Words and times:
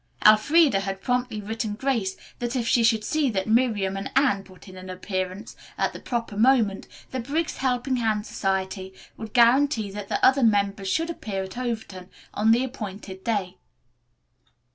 Elfreda 0.25 0.79
had 0.79 0.99
promptly 0.99 1.39
written 1.41 1.75
Grace 1.75 2.17
that 2.39 2.55
if 2.55 2.67
she 2.67 2.81
would 2.95 3.03
see 3.03 3.29
that 3.29 3.45
Miriam 3.45 3.95
and 3.95 4.09
Anne 4.15 4.43
put 4.43 4.67
in 4.67 4.75
an 4.75 4.89
appearance 4.89 5.55
at 5.77 5.93
the 5.93 5.99
proper 5.99 6.35
moment, 6.35 6.87
the 7.11 7.19
Briggs 7.19 7.57
Helping 7.57 7.97
Hand 7.97 8.25
Society 8.25 8.95
would 9.15 9.31
guarantee 9.31 9.91
that 9.91 10.07
the 10.07 10.17
other 10.25 10.41
members 10.41 10.87
should 10.87 11.11
appear 11.11 11.43
at 11.43 11.55
Overton 11.55 12.09
on 12.33 12.49
the 12.49 12.63
appointed 12.63 13.23
day. 13.23 13.59